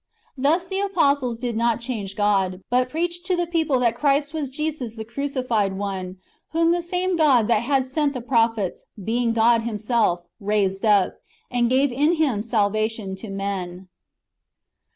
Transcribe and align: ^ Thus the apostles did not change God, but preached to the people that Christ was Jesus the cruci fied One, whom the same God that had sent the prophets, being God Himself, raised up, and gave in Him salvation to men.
^ 0.01 0.03
Thus 0.35 0.67
the 0.67 0.79
apostles 0.79 1.37
did 1.37 1.55
not 1.55 1.79
change 1.79 2.15
God, 2.15 2.63
but 2.71 2.89
preached 2.89 3.23
to 3.27 3.35
the 3.35 3.45
people 3.45 3.77
that 3.81 3.93
Christ 3.95 4.33
was 4.33 4.49
Jesus 4.49 4.95
the 4.95 5.05
cruci 5.05 5.45
fied 5.47 5.77
One, 5.77 6.17
whom 6.53 6.71
the 6.71 6.81
same 6.81 7.15
God 7.15 7.47
that 7.49 7.61
had 7.61 7.85
sent 7.85 8.13
the 8.15 8.21
prophets, 8.21 8.85
being 9.03 9.31
God 9.31 9.61
Himself, 9.61 10.21
raised 10.39 10.85
up, 10.85 11.17
and 11.51 11.69
gave 11.69 11.91
in 11.91 12.13
Him 12.15 12.41
salvation 12.41 13.15
to 13.17 13.29
men. 13.29 13.89